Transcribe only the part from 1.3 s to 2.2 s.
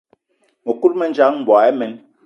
mboigi imen.